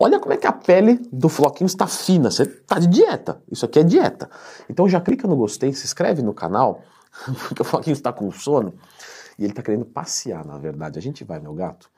[0.00, 2.30] Olha como é que a pele do Floquinho está fina.
[2.30, 3.42] Você está de dieta.
[3.50, 4.30] Isso aqui é dieta.
[4.70, 6.82] Então já clica no gostei, se inscreve no canal,
[7.48, 8.74] porque o Floquinho está com sono
[9.38, 10.98] e ele está querendo passear, na verdade.
[10.98, 11.90] A gente vai, meu gato.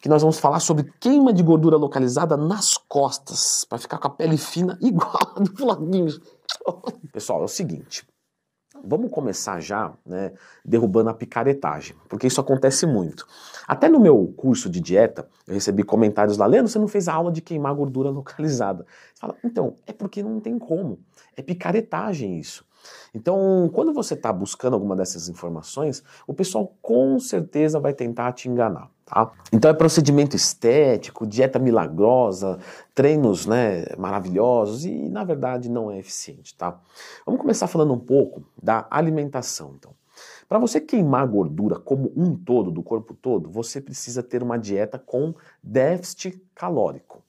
[0.00, 4.10] Que nós vamos falar sobre queima de gordura localizada nas costas, para ficar com a
[4.10, 6.20] pele fina igual a do Floquinho.
[7.12, 8.06] Pessoal, é o seguinte.
[8.84, 10.32] Vamos começar já, né,
[10.64, 13.26] derrubando a picaretagem, porque isso acontece muito.
[13.66, 17.14] Até no meu curso de dieta, eu recebi comentários lá, Leandro, você não fez a
[17.14, 18.86] aula de queimar gordura localizada.
[19.14, 20.98] Você fala, então, é porque não tem como.
[21.36, 22.64] É picaretagem isso.
[23.14, 28.48] Então, quando você está buscando alguma dessas informações, o pessoal com certeza vai tentar te
[28.48, 28.90] enganar.
[29.04, 29.30] Tá?
[29.52, 32.58] Então é procedimento estético, dieta milagrosa,
[32.94, 36.56] treinos né, maravilhosos e na verdade não é eficiente.
[36.56, 36.80] Tá?
[37.26, 39.74] Vamos começar falando um pouco da alimentação.
[39.78, 39.92] Então.
[40.48, 44.98] Para você queimar gordura como um todo, do corpo todo, você precisa ter uma dieta
[44.98, 47.22] com déficit calórico.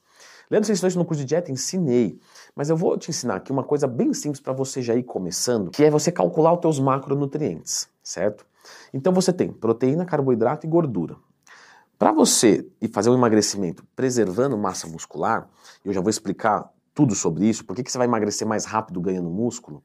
[0.54, 1.52] Lembra você ensinou isso no curso de dieta?
[1.52, 2.20] Ensinei.
[2.56, 5.72] Mas eu vou te ensinar aqui uma coisa bem simples para você já ir começando,
[5.72, 8.46] que é você calcular os teus macronutrientes, certo?
[8.94, 11.16] Então você tem proteína, carboidrato e gordura.
[11.98, 15.50] Para você fazer um emagrecimento preservando massa muscular,
[15.84, 19.32] eu já vou explicar tudo sobre isso, por que você vai emagrecer mais rápido ganhando
[19.32, 19.84] músculo,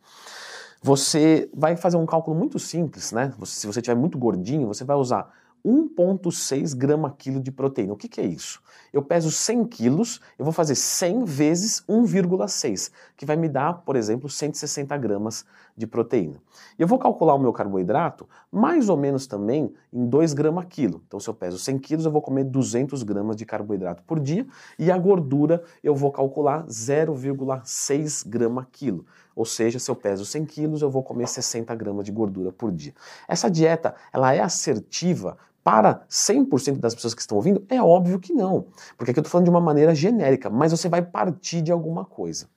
[0.83, 3.33] você vai fazer um cálculo muito simples, né?
[3.43, 5.33] se você estiver muito gordinho, você vai usar
[5.65, 7.93] 1,6 grama quilo de proteína.
[7.93, 8.61] O que, que, é isso?
[8.93, 13.97] Eu peso 100 quilos, eu vou fazer 100 vezes 1,6, que vai me dar, por
[13.97, 15.45] exemplo, 160 gramas
[15.77, 16.43] de proteína.
[16.79, 21.03] E eu vou calcular o meu carboidrato mais ou menos também em 2 gramas quilo.
[21.07, 24.47] Então, se eu peso 100 quilos, eu vou comer 200 gramas de carboidrato por dia.
[24.79, 29.07] E a gordura eu vou calcular 0,6 grama quilo.
[29.39, 32.73] Ou seja, se eu peso 100 quilos, eu vou comer 60 gramas de gordura por
[32.73, 32.93] dia.
[33.29, 37.65] Essa dieta, ela é assertiva para 100% das pessoas que estão ouvindo?
[37.69, 38.67] É óbvio que não.
[38.97, 42.05] Porque aqui eu estou falando de uma maneira genérica, mas você vai partir de alguma
[42.05, 42.49] coisa.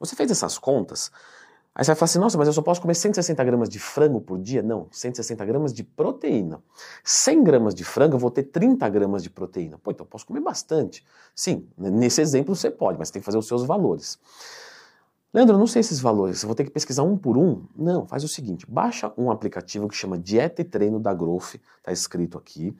[0.00, 1.10] Você fez essas contas,
[1.74, 4.20] aí você vai falar assim, nossa, mas eu só posso comer 160 gramas de frango
[4.20, 4.62] por dia?
[4.62, 6.62] Não, 160 gramas de proteína.
[7.02, 9.78] 100 gramas de frango, eu vou ter 30 gramas de proteína.
[9.78, 11.04] Pô, então eu posso comer bastante.
[11.34, 14.18] Sim, nesse exemplo você pode, mas tem que fazer os seus valores.
[15.34, 17.64] Leandro, eu não sei esses valores, vou ter que pesquisar um por um?
[17.76, 21.90] Não, faz o seguinte, baixa um aplicativo que chama Dieta e Treino da Growth, está
[21.90, 22.72] escrito aqui,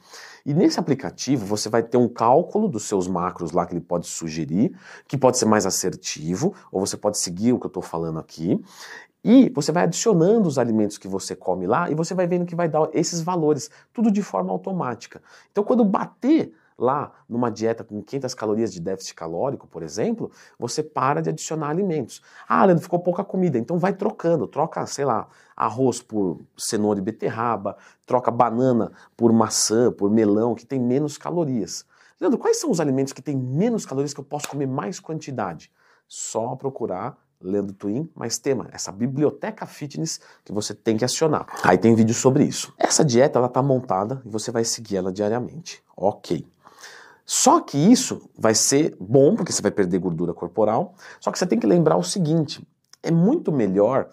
[0.47, 4.07] e nesse aplicativo você vai ter um cálculo dos seus macros lá que ele pode
[4.07, 4.73] sugerir,
[5.09, 8.65] que pode ser mais assertivo, ou você pode seguir o que eu estou falando aqui,
[9.25, 12.55] e você vai adicionando os alimentos que você come lá e você vai vendo que
[12.55, 15.21] vai dar esses valores, tudo de forma automática.
[15.51, 20.83] Então quando bater lá numa dieta com 500 calorias de déficit calórico, por exemplo, você
[20.83, 22.23] para de adicionar alimentos.
[22.49, 27.03] Ah, Leandro, ficou pouca comida, então vai trocando, troca, sei lá, arroz por cenoura e
[27.03, 31.87] beterraba, troca banana por maçã, por melão, que tem menos calorias.
[32.21, 35.71] Leandro, quais são os alimentos que têm menos calorias que eu posso comer mais quantidade?
[36.07, 41.47] Só procurar Leandro Twin, mais tema, essa biblioteca fitness que você tem que acionar.
[41.63, 42.73] Aí tem vídeo sobre isso.
[42.79, 45.83] Essa dieta ela tá montada e você vai seguir ela diariamente.
[45.97, 46.47] Ok.
[47.25, 50.95] Só que isso vai ser bom, porque você vai perder gordura corporal.
[51.21, 52.67] Só que você tem que lembrar o seguinte:
[53.03, 54.11] é muito melhor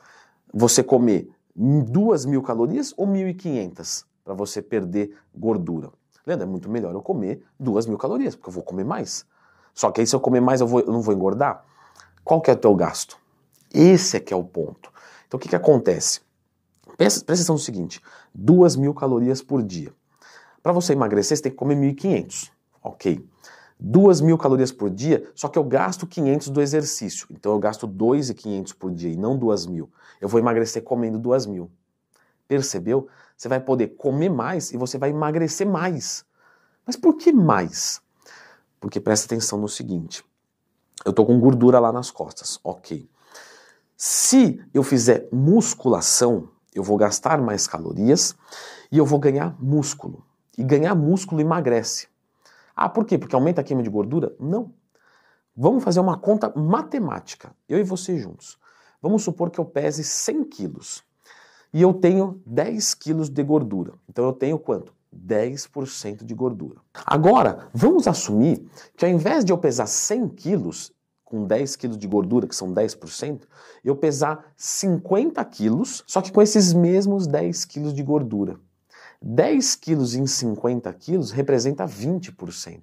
[0.54, 5.90] você comer duas mil calorias ou 1.500 para você perder gordura.
[6.26, 6.46] Lembra?
[6.46, 9.26] É muito melhor eu comer duas mil calorias, porque eu vou comer mais.
[9.74, 11.66] Só que aí se eu comer mais eu, vou, eu não vou engordar?
[12.24, 13.18] Qual que é o teu gasto?
[13.74, 14.92] Esse é que é o ponto.
[15.28, 16.22] Então o que, que acontece?
[16.98, 18.02] Presta, presta atenção no seguinte:
[18.34, 19.94] duas mil calorias por dia.
[20.62, 22.52] Para você emagrecer, você tem que comer 1.500.
[22.82, 23.24] Ok.
[23.80, 27.28] 2 mil calorias por dia, só que eu gasto 500 do exercício.
[27.32, 29.90] Então eu gasto 2.500 por dia e não 2 mil.
[30.20, 31.72] Eu vou emagrecer comendo 2 mil.
[32.48, 33.08] Percebeu?
[33.36, 36.24] Você vai poder comer mais e você vai emagrecer mais.
[36.86, 38.02] Mas por que mais?
[38.80, 40.24] Porque presta atenção no seguinte.
[41.04, 43.10] Eu tô com gordura lá nas costas, ok.
[43.98, 48.36] Se eu fizer musculação, eu vou gastar mais calorias
[48.92, 50.24] e eu vou ganhar músculo.
[50.56, 52.11] E ganhar músculo emagrece.
[52.76, 53.18] Ah, por quê?
[53.18, 54.36] Porque aumenta a queima de gordura?
[54.40, 54.74] Não.
[55.56, 58.58] Vamos fazer uma conta matemática, eu e você juntos.
[59.02, 61.04] Vamos supor que eu pese 100 quilos
[61.74, 63.94] e eu tenho 10 quilos de gordura.
[64.08, 64.94] Então eu tenho quanto?
[65.14, 66.80] 10% de gordura.
[67.06, 68.66] Agora, vamos assumir
[68.96, 70.94] que ao invés de eu pesar 100 quilos,
[71.26, 73.42] com 10 quilos de gordura, que são 10%,
[73.84, 78.60] eu pesar 50 quilos, só que com esses mesmos 10 quilos de gordura.
[79.22, 82.82] 10 quilos em 50 quilos representa 20%.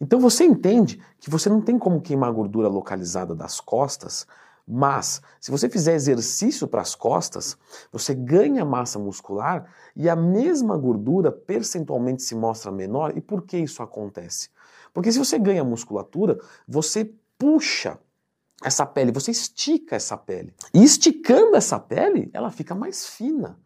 [0.00, 4.26] Então você entende que você não tem como queimar gordura localizada das costas,
[4.66, 7.58] mas se você fizer exercício para as costas,
[7.90, 13.16] você ganha massa muscular e a mesma gordura percentualmente se mostra menor.
[13.16, 14.48] E por que isso acontece?
[14.94, 17.98] Porque se você ganha musculatura, você puxa
[18.62, 20.54] essa pele, você estica essa pele.
[20.72, 23.58] E esticando essa pele, ela fica mais fina.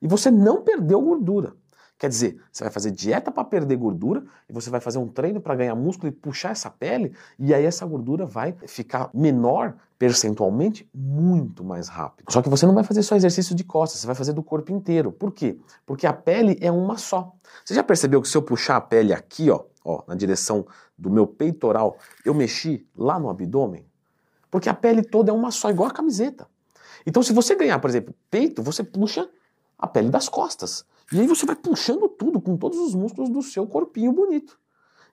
[0.00, 1.54] E você não perdeu gordura.
[1.98, 5.40] Quer dizer, você vai fazer dieta para perder gordura e você vai fazer um treino
[5.40, 10.86] para ganhar músculo e puxar essa pele, e aí essa gordura vai ficar menor percentualmente
[10.94, 12.30] muito mais rápido.
[12.30, 14.70] Só que você não vai fazer só exercício de costas, você vai fazer do corpo
[14.72, 15.10] inteiro.
[15.10, 15.58] Por quê?
[15.86, 17.32] Porque a pele é uma só.
[17.64, 20.66] Você já percebeu que se eu puxar a pele aqui, ó, ó, na direção
[20.98, 21.96] do meu peitoral,
[22.26, 23.86] eu mexi lá no abdômen?
[24.50, 26.46] Porque a pele toda é uma só, igual a camiseta.
[27.06, 29.26] Então, se você ganhar, por exemplo, peito, você puxa
[29.78, 30.84] a pele das costas.
[31.12, 34.58] E aí você vai puxando tudo com todos os músculos do seu corpinho bonito.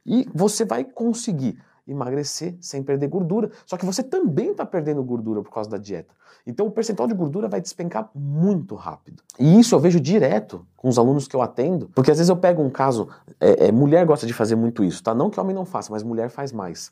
[0.06, 1.58] E você vai conseguir
[1.88, 3.52] emagrecer sem perder gordura.
[3.66, 6.14] Só que você também está perdendo gordura por causa da dieta.
[6.46, 9.22] Então o percentual de gordura vai despencar muito rápido.
[9.40, 12.36] E isso eu vejo direto com os alunos que eu atendo, porque às vezes eu
[12.36, 13.08] pego um caso,
[13.40, 15.14] é, é, mulher gosta de fazer muito isso, tá?
[15.14, 16.92] Não que homem não faça, mas mulher faz mais.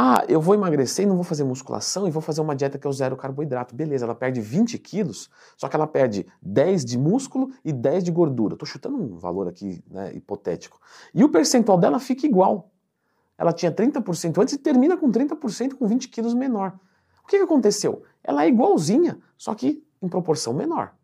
[0.00, 2.86] Ah, eu vou emagrecer e não vou fazer musculação e vou fazer uma dieta que
[2.86, 3.74] é o zero carboidrato.
[3.74, 8.12] Beleza, ela perde 20 quilos, só que ela perde 10 de músculo e 10 de
[8.12, 8.54] gordura.
[8.54, 10.80] Estou chutando um valor aqui né, hipotético.
[11.12, 12.70] E o percentual dela fica igual.
[13.36, 16.78] Ela tinha 30% antes e termina com 30% com 20 quilos menor.
[17.24, 18.04] O que, que aconteceu?
[18.22, 20.94] Ela é igualzinha, só que em proporção menor.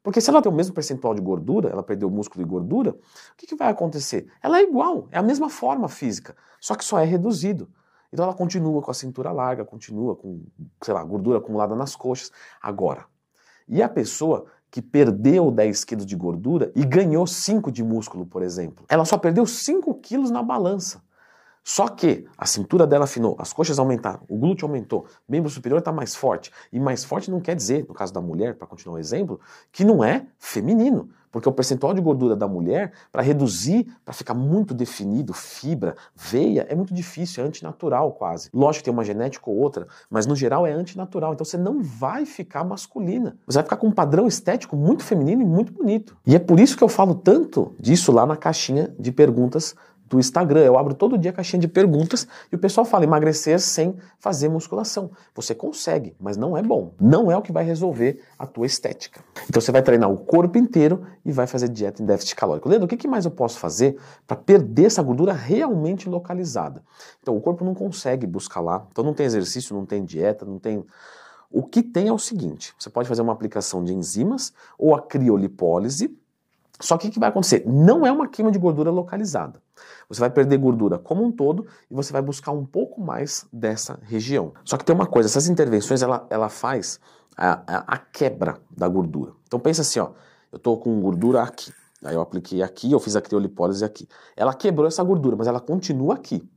[0.00, 3.36] Porque se ela tem o mesmo percentual de gordura, ela perdeu músculo e gordura, o
[3.36, 4.30] que, que vai acontecer?
[4.40, 7.68] Ela é igual, é a mesma forma física, só que só é reduzido.
[8.12, 10.42] Então ela continua com a cintura larga, continua com,
[10.82, 12.32] sei lá, gordura acumulada nas coxas.
[12.60, 13.06] Agora,
[13.68, 18.42] e a pessoa que perdeu 10 quilos de gordura e ganhou 5 de músculo, por
[18.42, 18.84] exemplo?
[18.88, 21.02] Ela só perdeu 5 quilos na balança.
[21.68, 25.80] Só que a cintura dela afinou, as coxas aumentaram, o glúteo aumentou, o membro superior
[25.80, 26.50] está mais forte.
[26.72, 29.38] E mais forte não quer dizer, no caso da mulher, para continuar o exemplo,
[29.70, 31.10] que não é feminino.
[31.30, 36.66] Porque o percentual de gordura da mulher, para reduzir, para ficar muito definido, fibra, veia,
[36.70, 38.48] é muito difícil, é antinatural quase.
[38.54, 41.34] Lógico que tem uma genética ou outra, mas no geral é antinatural.
[41.34, 43.36] Então você não vai ficar masculina.
[43.46, 46.16] Você vai ficar com um padrão estético muito feminino e muito bonito.
[46.26, 49.76] E é por isso que eu falo tanto disso lá na caixinha de perguntas
[50.08, 50.60] do Instagram.
[50.60, 54.48] Eu abro todo dia a caixinha de perguntas e o pessoal fala emagrecer sem fazer
[54.48, 55.10] musculação.
[55.34, 56.92] Você consegue, mas não é bom.
[57.00, 59.20] Não é o que vai resolver a tua estética.
[59.48, 62.68] Então você vai treinar o corpo inteiro e vai fazer dieta em déficit calórico.
[62.68, 63.96] Leandro, o que mais eu posso fazer
[64.26, 66.82] para perder essa gordura realmente localizada?
[67.22, 68.86] Então o corpo não consegue buscar lá.
[68.90, 70.84] Então não tem exercício, não tem dieta, não tem
[71.50, 75.00] o que tem é o seguinte: você pode fazer uma aplicação de enzimas ou a
[75.00, 76.16] criolipólise,
[76.80, 77.64] só que o que vai acontecer?
[77.66, 79.60] Não é uma queima de gordura localizada.
[80.08, 83.98] Você vai perder gordura como um todo e você vai buscar um pouco mais dessa
[84.02, 84.52] região.
[84.64, 87.00] Só que tem uma coisa, essas intervenções ela, ela faz
[87.36, 89.32] a, a, a quebra da gordura.
[89.46, 90.10] Então pensa assim, ó,
[90.52, 91.72] eu estou com gordura aqui.
[92.04, 94.08] Aí eu apliquei aqui, eu fiz a criolipólise aqui.
[94.36, 96.48] Ela quebrou essa gordura, mas ela continua aqui.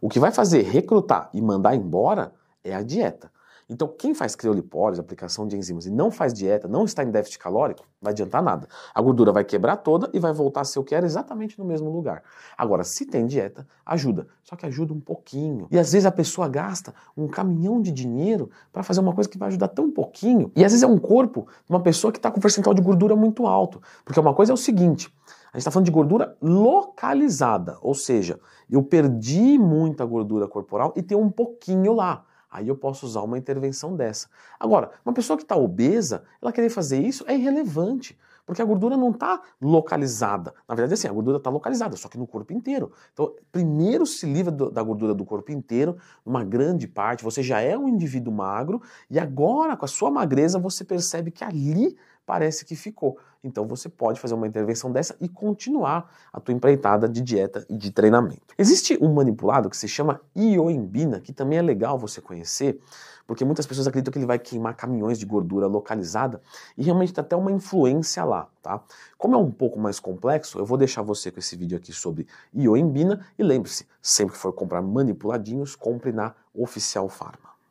[0.00, 2.32] O que vai fazer recrutar e mandar embora
[2.62, 3.30] é a dieta.
[3.68, 7.38] Então, quem faz criolipólise, aplicação de enzimas e não faz dieta, não está em déficit
[7.38, 8.68] calórico, não vai adiantar nada.
[8.94, 11.64] A gordura vai quebrar toda e vai voltar a ser o que era exatamente no
[11.64, 12.22] mesmo lugar.
[12.56, 14.26] Agora, se tem dieta, ajuda.
[14.42, 15.66] Só que ajuda um pouquinho.
[15.70, 19.38] E às vezes a pessoa gasta um caminhão de dinheiro para fazer uma coisa que
[19.38, 20.52] vai ajudar tão pouquinho.
[20.54, 23.16] E às vezes é um corpo de uma pessoa que está com percentual de gordura
[23.16, 23.80] muito alto.
[24.04, 28.40] Porque uma coisa é o seguinte: a gente está falando de gordura localizada, ou seja,
[28.68, 32.24] eu perdi muita gordura corporal e tem um pouquinho lá.
[32.54, 34.28] Aí eu posso usar uma intervenção dessa.
[34.60, 38.16] Agora, uma pessoa que está obesa, ela querer fazer isso é irrelevante.
[38.46, 40.54] Porque a gordura não está localizada.
[40.68, 42.92] Na verdade, assim, a gordura está localizada, só que no corpo inteiro.
[43.12, 47.24] Então, primeiro se livra do, da gordura do corpo inteiro, uma grande parte.
[47.24, 48.80] Você já é um indivíduo magro
[49.10, 53.18] e agora, com a sua magreza, você percebe que ali parece que ficou.
[53.44, 57.76] Então você pode fazer uma intervenção dessa e continuar a tua empreitada de dieta e
[57.76, 58.54] de treinamento.
[58.56, 62.80] Existe um manipulado que se chama ioimbina, que também é legal você conhecer,
[63.26, 66.40] porque muitas pessoas acreditam que ele vai queimar caminhões de gordura localizada
[66.76, 68.82] e realmente tem até uma influência lá, tá?
[69.18, 72.26] Como é um pouco mais complexo, eu vou deixar você com esse vídeo aqui sobre
[72.54, 77.53] ioimbina e lembre-se, sempre que for comprar manipuladinhos, compre na Oficial Farma.